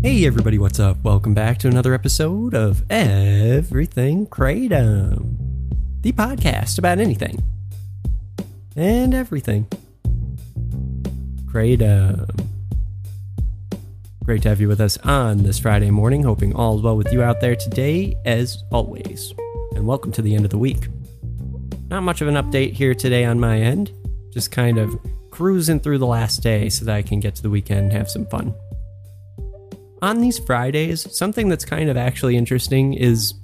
Hey 0.00 0.24
everybody, 0.26 0.58
what's 0.58 0.78
up? 0.78 1.02
Welcome 1.02 1.34
back 1.34 1.58
to 1.58 1.66
another 1.66 1.92
episode 1.92 2.54
of 2.54 2.84
Everything 2.88 4.28
Kratom, 4.28 5.34
the 6.02 6.12
podcast 6.12 6.78
about 6.78 7.00
anything 7.00 7.42
and 8.76 9.12
everything. 9.12 9.66
Kratom. 11.46 12.46
Great 14.24 14.42
to 14.42 14.48
have 14.48 14.60
you 14.60 14.68
with 14.68 14.80
us 14.80 14.98
on 14.98 15.42
this 15.42 15.58
Friday 15.58 15.90
morning. 15.90 16.22
Hoping 16.22 16.54
all 16.54 16.76
is 16.76 16.82
well 16.82 16.96
with 16.96 17.12
you 17.12 17.24
out 17.24 17.40
there 17.40 17.56
today, 17.56 18.14
as 18.24 18.62
always. 18.70 19.34
And 19.74 19.84
welcome 19.84 20.12
to 20.12 20.22
the 20.22 20.36
end 20.36 20.44
of 20.44 20.52
the 20.52 20.58
week. 20.58 20.86
Not 21.88 22.04
much 22.04 22.20
of 22.20 22.28
an 22.28 22.36
update 22.36 22.72
here 22.72 22.94
today 22.94 23.24
on 23.24 23.40
my 23.40 23.60
end, 23.60 23.90
just 24.30 24.52
kind 24.52 24.78
of 24.78 24.96
cruising 25.32 25.80
through 25.80 25.98
the 25.98 26.06
last 26.06 26.40
day 26.40 26.68
so 26.68 26.84
that 26.84 26.94
I 26.94 27.02
can 27.02 27.18
get 27.18 27.34
to 27.34 27.42
the 27.42 27.50
weekend 27.50 27.80
and 27.80 27.92
have 27.94 28.08
some 28.08 28.26
fun 28.26 28.54
on 30.02 30.20
these 30.20 30.38
Fridays, 30.38 31.16
something 31.16 31.48
that's 31.48 31.64
kind 31.64 31.88
of 31.90 31.96
actually 31.96 32.36
interesting 32.36 32.94
is 32.94 33.34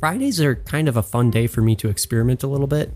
Fridays 0.00 0.40
are 0.40 0.56
kind 0.56 0.88
of 0.88 0.96
a 0.96 1.02
fun 1.02 1.30
day 1.30 1.46
for 1.46 1.60
me 1.60 1.76
to 1.76 1.88
experiment 1.88 2.42
a 2.42 2.46
little 2.46 2.66
bit. 2.66 2.92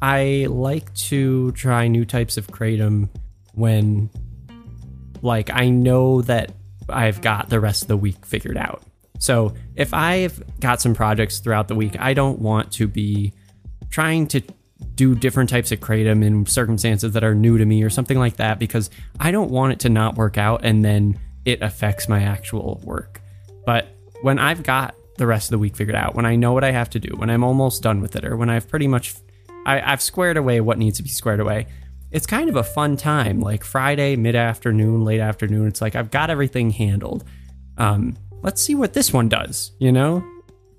I 0.00 0.46
like 0.48 0.92
to 0.94 1.52
try 1.52 1.88
new 1.88 2.04
types 2.04 2.36
of 2.36 2.46
kratom 2.48 3.08
when 3.54 4.10
like 5.22 5.50
I 5.52 5.68
know 5.68 6.22
that 6.22 6.52
I've 6.88 7.20
got 7.20 7.48
the 7.48 7.60
rest 7.60 7.82
of 7.82 7.88
the 7.88 7.96
week 7.96 8.24
figured 8.24 8.56
out. 8.56 8.82
So, 9.18 9.54
if 9.74 9.92
I've 9.92 10.40
got 10.60 10.80
some 10.80 10.94
projects 10.94 11.40
throughout 11.40 11.66
the 11.66 11.74
week, 11.74 11.96
I 11.98 12.14
don't 12.14 12.38
want 12.38 12.70
to 12.74 12.86
be 12.86 13.32
trying 13.90 14.28
to 14.28 14.42
do 14.94 15.16
different 15.16 15.50
types 15.50 15.72
of 15.72 15.80
kratom 15.80 16.24
in 16.24 16.46
circumstances 16.46 17.12
that 17.12 17.24
are 17.24 17.34
new 17.34 17.58
to 17.58 17.64
me 17.64 17.82
or 17.82 17.90
something 17.90 18.18
like 18.18 18.36
that 18.36 18.60
because 18.60 18.90
I 19.18 19.32
don't 19.32 19.50
want 19.50 19.72
it 19.72 19.80
to 19.80 19.88
not 19.88 20.14
work 20.14 20.38
out 20.38 20.60
and 20.64 20.84
then 20.84 21.18
it 21.48 21.62
affects 21.62 22.10
my 22.10 22.22
actual 22.22 22.78
work. 22.84 23.22
But 23.64 23.88
when 24.20 24.38
I've 24.38 24.62
got 24.62 24.94
the 25.16 25.26
rest 25.26 25.46
of 25.46 25.52
the 25.52 25.58
week 25.58 25.76
figured 25.76 25.96
out, 25.96 26.14
when 26.14 26.26
I 26.26 26.36
know 26.36 26.52
what 26.52 26.62
I 26.62 26.72
have 26.72 26.90
to 26.90 27.00
do, 27.00 27.16
when 27.16 27.30
I'm 27.30 27.42
almost 27.42 27.82
done 27.82 28.02
with 28.02 28.16
it, 28.16 28.24
or 28.26 28.36
when 28.36 28.50
I've 28.50 28.68
pretty 28.68 28.86
much 28.86 29.14
I, 29.64 29.80
I've 29.80 30.02
squared 30.02 30.36
away 30.36 30.60
what 30.60 30.76
needs 30.76 30.98
to 30.98 31.02
be 31.02 31.08
squared 31.08 31.40
away, 31.40 31.66
it's 32.10 32.26
kind 32.26 32.50
of 32.50 32.56
a 32.56 32.62
fun 32.62 32.98
time. 32.98 33.40
Like 33.40 33.64
Friday, 33.64 34.14
mid 34.14 34.36
afternoon, 34.36 35.04
late 35.04 35.20
afternoon. 35.20 35.68
It's 35.68 35.80
like 35.80 35.96
I've 35.96 36.10
got 36.10 36.28
everything 36.28 36.68
handled. 36.68 37.24
Um, 37.78 38.18
let's 38.42 38.60
see 38.60 38.74
what 38.74 38.92
this 38.92 39.10
one 39.10 39.30
does. 39.30 39.72
You 39.78 39.90
know, 39.90 40.22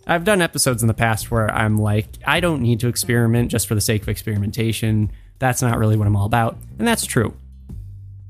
I've 0.05 0.23
done 0.23 0.39
episodes 0.39 0.83
in 0.83 0.87
the 0.87 0.93
past 0.93 1.31
where 1.31 1.51
I'm 1.51 1.77
like, 1.79 2.09
I 2.27 2.39
don't 2.41 2.61
need 2.61 2.79
to 2.81 2.89
experiment 2.89 3.49
just 3.49 3.67
for 3.67 3.73
the 3.73 3.81
sake 3.81 4.03
of 4.03 4.09
experimentation. 4.09 5.11
That's 5.39 5.63
not 5.63 5.79
really 5.79 5.97
what 5.97 6.05
I'm 6.05 6.15
all 6.15 6.27
about, 6.27 6.59
and 6.77 6.87
that's 6.87 7.07
true. 7.07 7.35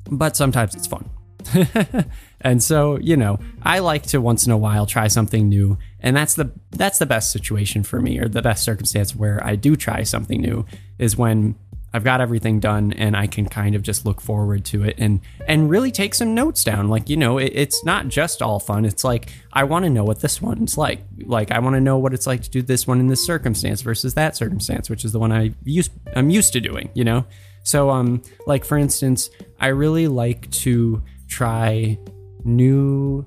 But 0.10 0.38
sometimes 0.38 0.74
it's 0.74 0.88
fun. 0.88 1.10
and 2.42 2.62
so, 2.62 2.98
you 3.00 3.16
know, 3.16 3.40
I 3.64 3.80
like 3.80 4.04
to 4.08 4.22
once 4.22 4.46
in 4.46 4.52
a 4.52 4.58
while 4.58 4.86
try 4.86 5.08
something 5.08 5.48
new, 5.50 5.78
and 6.00 6.16
that's 6.16 6.36
the 6.36 6.52
that's 6.72 7.00
the 7.00 7.06
best 7.06 7.32
situation 7.32 7.84
for 7.84 8.02
me 8.02 8.20
or 8.20 8.28
the 8.28 8.42
best 8.42 8.64
circumstance 8.64 9.16
where 9.16 9.44
I 9.44 9.56
do 9.56 9.76
try 9.76 10.04
something 10.04 10.42
new 10.42 10.66
is 10.98 11.18
when 11.18 11.56
I've 11.94 12.04
got 12.04 12.22
everything 12.22 12.60
done 12.60 12.94
and 12.94 13.18
I 13.18 13.28
can 13.28 13.48
kind 13.48 13.76
of 13.76 13.82
just 13.82 14.06
look 14.06 14.22
forward 14.22 14.64
to 14.66 14.84
it 14.84 14.96
and 14.98 15.22
and 15.48 15.70
really 15.70 15.92
take 15.92 16.14
some 16.14 16.36
notes 16.36 16.64
down. 16.64 16.88
Like, 16.88 17.10
you 17.10 17.18
know, 17.18 17.38
it, 17.38 17.52
it's 17.56 17.84
not 17.84 18.08
just 18.08 18.42
all 18.42 18.60
fun. 18.60 18.86
It's 18.86 19.04
like 19.04 19.32
I 19.54 19.64
want 19.64 19.86
to 19.86 19.90
know 19.90 20.04
what 20.04 20.22
this 20.22 20.42
one's 20.42 20.78
like. 20.78 21.02
Like 21.26 21.52
I 21.52 21.60
want 21.60 21.76
to 21.76 21.82
know 21.82 21.98
what 21.98 22.14
it's 22.14 22.28
like 22.28 22.44
to 22.44 22.50
do 22.50 22.62
this 22.62 22.86
one 22.86 23.00
in 23.00 23.08
this 23.08 23.26
circumstance 23.26 23.82
versus 23.82 24.14
that 24.14 24.36
circumstance, 24.36 24.90
which 24.90 25.04
is 25.04 25.12
the 25.12 25.20
one 25.20 25.32
I 25.32 25.54
used 25.64 25.92
I'm 26.16 26.30
used 26.30 26.54
to 26.54 26.62
doing, 26.62 26.90
you 26.94 27.04
know? 27.04 27.26
So 27.64 27.90
um 27.90 28.22
like 28.46 28.66
for 28.66 28.78
instance, 28.78 29.30
I 29.60 29.68
really 29.68 30.08
like 30.08 30.50
to 30.52 31.02
try 31.30 31.98
new 32.44 33.26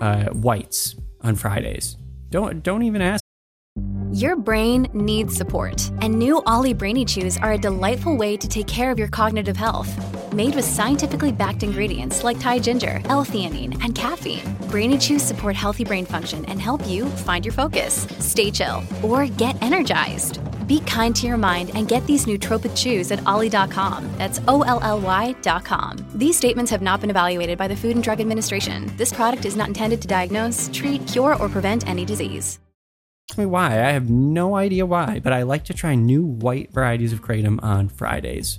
uh, 0.00 0.26
whites 0.26 0.96
on 1.22 1.36
Fridays. 1.36 1.96
Don't 2.30 2.62
don't 2.62 2.82
even 2.82 3.00
ask. 3.00 3.22
Your 4.12 4.36
brain 4.36 4.86
needs 4.92 5.34
support, 5.34 5.90
and 6.00 6.14
new 6.14 6.40
OLLY 6.46 6.72
Brainy 6.72 7.04
Chews 7.04 7.36
are 7.38 7.52
a 7.52 7.58
delightful 7.58 8.16
way 8.16 8.36
to 8.36 8.46
take 8.46 8.68
care 8.68 8.92
of 8.92 8.98
your 8.98 9.08
cognitive 9.08 9.56
health. 9.56 9.90
Made 10.32 10.54
with 10.54 10.64
scientifically 10.64 11.32
backed 11.32 11.64
ingredients 11.64 12.22
like 12.22 12.38
Thai 12.38 12.60
ginger, 12.60 13.00
L-theanine, 13.06 13.82
and 13.82 13.92
caffeine, 13.92 14.54
Brainy 14.70 14.98
Chews 14.98 15.22
support 15.22 15.56
healthy 15.56 15.82
brain 15.82 16.06
function 16.06 16.44
and 16.44 16.60
help 16.60 16.86
you 16.86 17.06
find 17.06 17.44
your 17.44 17.52
focus, 17.52 18.06
stay 18.20 18.52
chill, 18.52 18.84
or 19.02 19.26
get 19.26 19.60
energized. 19.60 20.38
Be 20.66 20.80
kind 20.80 21.14
to 21.16 21.26
your 21.26 21.36
mind 21.36 21.70
and 21.74 21.88
get 21.88 22.06
these 22.06 22.26
nootropic 22.26 22.76
chews 22.76 23.10
at 23.10 23.24
olly.com. 23.26 24.08
That's 24.18 24.40
O 24.48 24.62
L 24.62 24.80
L 24.82 25.00
Y.com. 25.00 25.96
These 26.14 26.36
statements 26.36 26.70
have 26.70 26.82
not 26.82 27.00
been 27.00 27.10
evaluated 27.10 27.58
by 27.58 27.68
the 27.68 27.76
Food 27.76 27.94
and 27.94 28.02
Drug 28.02 28.20
Administration. 28.20 28.92
This 28.96 29.12
product 29.12 29.44
is 29.44 29.56
not 29.56 29.68
intended 29.68 30.02
to 30.02 30.08
diagnose, 30.08 30.70
treat, 30.72 31.06
cure, 31.06 31.36
or 31.36 31.48
prevent 31.48 31.88
any 31.88 32.04
disease. 32.04 32.58
Ask 33.30 33.38
me 33.38 33.46
why. 33.46 33.72
I 33.82 33.92
have 33.92 34.10
no 34.10 34.54
idea 34.54 34.84
why, 34.84 35.18
but 35.18 35.32
I 35.32 35.42
like 35.42 35.64
to 35.64 35.74
try 35.74 35.94
new 35.94 36.22
white 36.22 36.72
varieties 36.72 37.12
of 37.12 37.22
kratom 37.22 37.62
on 37.62 37.88
Fridays. 37.88 38.58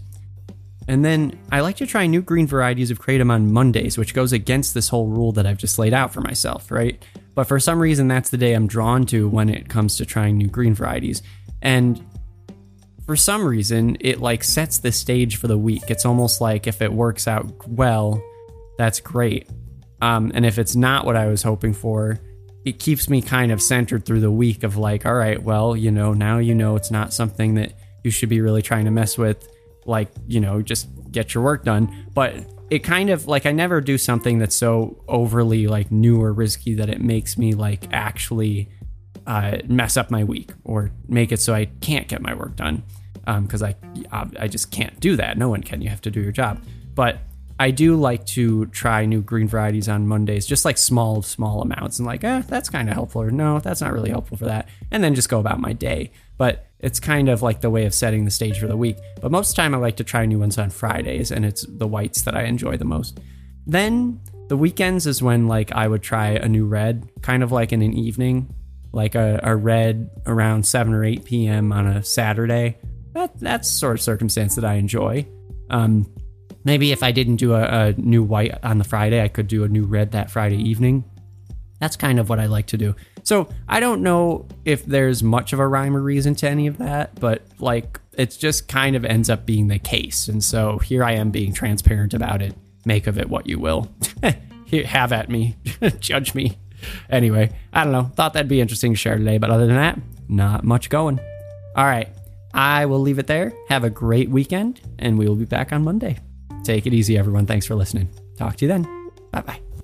And 0.87 1.03
then 1.03 1.39
I 1.51 1.61
like 1.61 1.77
to 1.77 1.87
try 1.87 2.05
new 2.05 2.21
green 2.21 2.47
varieties 2.47 2.91
of 2.91 2.99
kratom 2.99 3.31
on 3.31 3.51
Mondays, 3.51 3.97
which 3.97 4.13
goes 4.13 4.33
against 4.33 4.73
this 4.73 4.89
whole 4.89 5.07
rule 5.07 5.31
that 5.33 5.45
I've 5.45 5.57
just 5.57 5.79
laid 5.79 5.93
out 5.93 6.13
for 6.13 6.21
myself, 6.21 6.71
right? 6.71 7.01
But 7.33 7.45
for 7.45 7.59
some 7.59 7.79
reason, 7.79 8.07
that's 8.07 8.29
the 8.29 8.37
day 8.37 8.53
I'm 8.53 8.67
drawn 8.67 9.05
to 9.07 9.27
when 9.27 9.49
it 9.49 9.69
comes 9.69 9.97
to 9.97 10.05
trying 10.05 10.37
new 10.37 10.47
green 10.47 10.73
varieties. 10.73 11.21
And 11.61 12.03
for 13.05 13.15
some 13.15 13.45
reason, 13.45 13.97
it 13.99 14.19
like 14.19 14.43
sets 14.43 14.79
the 14.79 14.91
stage 14.91 15.37
for 15.37 15.47
the 15.47 15.57
week. 15.57 15.83
It's 15.89 16.05
almost 16.05 16.41
like 16.41 16.67
if 16.67 16.81
it 16.81 16.91
works 16.91 17.27
out 17.27 17.67
well, 17.67 18.21
that's 18.77 18.99
great. 18.99 19.49
Um, 20.01 20.31
and 20.33 20.45
if 20.45 20.57
it's 20.57 20.75
not 20.75 21.05
what 21.05 21.15
I 21.15 21.27
was 21.27 21.43
hoping 21.43 21.73
for, 21.73 22.19
it 22.65 22.79
keeps 22.79 23.09
me 23.09 23.21
kind 23.21 23.51
of 23.51 23.61
centered 23.61 24.05
through 24.05 24.21
the 24.21 24.31
week 24.31 24.63
of 24.63 24.75
like, 24.75 25.05
all 25.05 25.13
right, 25.13 25.41
well, 25.41 25.75
you 25.75 25.91
know, 25.91 26.13
now 26.13 26.39
you 26.39 26.55
know 26.55 26.75
it's 26.75 26.91
not 26.91 27.13
something 27.13 27.55
that 27.55 27.73
you 28.03 28.11
should 28.11 28.29
be 28.29 28.41
really 28.41 28.61
trying 28.61 28.85
to 28.85 28.91
mess 28.91 29.17
with. 29.17 29.47
Like, 29.85 30.09
you 30.27 30.39
know, 30.39 30.63
just 30.63 30.87
get 31.11 31.33
your 31.33 31.43
work 31.43 31.63
done. 31.63 32.07
But 32.13 32.35
it 32.71 32.79
kind 32.79 33.11
of 33.11 33.27
like 33.27 33.45
I 33.45 33.51
never 33.51 33.81
do 33.81 33.97
something 33.97 34.39
that's 34.39 34.55
so 34.55 35.03
overly 35.07 35.67
like 35.67 35.91
new 35.91 36.19
or 36.19 36.33
risky 36.33 36.73
that 36.75 36.89
it 36.89 36.99
makes 36.99 37.37
me 37.37 37.53
like 37.53 37.87
actually 37.91 38.69
uh, 39.27 39.57
mess 39.67 39.97
up 39.97 40.11
my 40.11 40.23
week 40.23 40.51
or 40.63 40.91
make 41.07 41.31
it 41.31 41.39
so 41.39 41.53
I 41.53 41.65
can't 41.81 42.07
get 42.07 42.21
my 42.21 42.33
work 42.33 42.55
done 42.55 42.83
because 43.25 43.63
um, 43.63 43.73
I 44.11 44.27
I 44.39 44.47
just 44.47 44.71
can't 44.71 44.99
do 44.99 45.15
that. 45.15 45.37
No 45.37 45.49
one 45.49 45.63
can. 45.63 45.81
You 45.81 45.89
have 45.89 46.01
to 46.01 46.11
do 46.11 46.21
your 46.21 46.31
job. 46.31 46.61
But 46.93 47.19
I 47.59 47.71
do 47.71 47.95
like 47.95 48.25
to 48.27 48.65
try 48.67 49.05
new 49.05 49.21
green 49.21 49.47
varieties 49.47 49.87
on 49.87 50.07
Mondays, 50.07 50.45
just 50.45 50.65
like 50.65 50.77
small 50.77 51.21
small 51.21 51.61
amounts, 51.61 51.99
and 51.99 52.05
like, 52.05 52.23
eh, 52.23 52.41
that's 52.47 52.69
kind 52.69 52.89
of 52.89 52.95
helpful, 52.95 53.21
or 53.21 53.31
no, 53.31 53.59
that's 53.59 53.81
not 53.81 53.93
really 53.93 54.09
helpful 54.09 54.37
for 54.37 54.45
that, 54.45 54.67
and 54.91 55.03
then 55.03 55.15
just 55.15 55.29
go 55.29 55.39
about 55.39 55.59
my 55.59 55.73
day. 55.73 56.11
But 56.37 56.67
it's 56.79 56.99
kind 56.99 57.29
of 57.29 57.41
like 57.41 57.61
the 57.61 57.69
way 57.69 57.85
of 57.85 57.93
setting 57.93 58.25
the 58.25 58.31
stage 58.31 58.59
for 58.59 58.67
the 58.67 58.77
week. 58.77 58.97
But 59.21 59.31
most 59.31 59.51
of 59.51 59.55
the 59.55 59.61
time, 59.61 59.73
I 59.73 59.77
like 59.77 59.95
to 59.97 60.03
try 60.03 60.25
new 60.25 60.39
ones 60.39 60.57
on 60.57 60.69
Fridays, 60.69 61.31
and 61.31 61.45
it's 61.45 61.65
the 61.67 61.87
whites 61.87 62.23
that 62.23 62.35
I 62.35 62.43
enjoy 62.43 62.77
the 62.77 62.85
most. 62.85 63.19
Then 63.65 64.19
the 64.49 64.57
weekends 64.57 65.07
is 65.07 65.23
when 65.23 65.47
like 65.47 65.71
I 65.71 65.87
would 65.87 66.03
try 66.03 66.31
a 66.31 66.49
new 66.49 66.65
red, 66.65 67.09
kind 67.21 67.41
of 67.41 67.51
like 67.53 67.71
in 67.71 67.81
an 67.81 67.93
evening, 67.93 68.53
like 68.95 69.13
a, 69.13 69.39
a 69.43 69.55
red 69.55 70.09
around 70.25 70.65
7 70.65 70.93
or 70.93 71.03
8 71.03 71.25
p.m. 71.25 71.71
on 71.71 71.85
a 71.85 72.03
Saturday. 72.03 72.77
That, 73.13 73.37
that's 73.39 73.69
sort 73.69 73.95
of 73.95 74.01
circumstance 74.01 74.55
that 74.55 74.65
I 74.65 74.75
enjoy. 74.75 75.27
Um, 75.69 76.11
maybe 76.63 76.91
if 76.91 77.03
I 77.03 77.11
didn't 77.11 77.35
do 77.35 77.53
a, 77.53 77.63
a 77.63 77.93
new 77.93 78.23
white 78.23 78.57
on 78.63 78.77
the 78.77 78.83
Friday, 78.83 79.21
I 79.21 79.27
could 79.27 79.47
do 79.47 79.65
a 79.65 79.67
new 79.67 79.83
red 79.83 80.13
that 80.13 80.31
Friday 80.31 80.57
evening. 80.57 81.03
That's 81.79 81.97
kind 81.97 82.19
of 82.19 82.29
what 82.29 82.39
I 82.39 82.45
like 82.45 82.67
to 82.67 82.77
do. 82.77 82.95
So 83.23 83.49
I 83.67 83.81
don't 83.81 84.01
know 84.01 84.47
if 84.63 84.85
there's 84.85 85.21
much 85.21 85.51
of 85.51 85.59
a 85.59 85.67
rhyme 85.67 85.95
or 85.95 86.01
reason 86.01 86.33
to 86.35 86.49
any 86.49 86.67
of 86.67 86.77
that, 86.77 87.19
but 87.19 87.41
like 87.59 87.99
it 88.13 88.37
just 88.39 88.69
kind 88.69 88.95
of 88.95 89.03
ends 89.03 89.29
up 89.29 89.45
being 89.45 89.67
the 89.67 89.79
case. 89.79 90.29
And 90.29 90.41
so 90.41 90.77
here 90.79 91.03
I 91.03 91.13
am 91.13 91.31
being 91.31 91.51
transparent 91.51 92.13
about 92.13 92.41
it. 92.41 92.55
Make 92.85 93.07
of 93.07 93.17
it 93.17 93.29
what 93.29 93.47
you 93.47 93.59
will. 93.59 93.91
Have 94.85 95.11
at 95.11 95.29
me, 95.29 95.57
judge 95.99 96.33
me. 96.33 96.57
Anyway, 97.09 97.51
I 97.73 97.83
don't 97.83 97.93
know. 97.93 98.11
Thought 98.15 98.33
that'd 98.33 98.47
be 98.47 98.61
interesting 98.61 98.93
to 98.93 98.97
share 98.97 99.17
today, 99.17 99.37
but 99.37 99.49
other 99.49 99.67
than 99.67 99.75
that, 99.75 99.99
not 100.27 100.63
much 100.63 100.89
going. 100.89 101.19
All 101.75 101.85
right, 101.85 102.09
I 102.53 102.85
will 102.85 102.99
leave 102.99 103.19
it 103.19 103.27
there. 103.27 103.53
Have 103.69 103.83
a 103.83 103.89
great 103.89 104.29
weekend, 104.29 104.81
and 104.99 105.17
we 105.17 105.27
will 105.27 105.35
be 105.35 105.45
back 105.45 105.73
on 105.73 105.83
Monday. 105.83 106.17
Take 106.63 106.87
it 106.87 106.93
easy, 106.93 107.17
everyone. 107.17 107.45
Thanks 107.45 107.65
for 107.65 107.75
listening. 107.75 108.09
Talk 108.37 108.57
to 108.57 108.65
you 108.65 108.69
then. 108.69 108.83
Bye 109.31 109.41
bye. 109.41 109.74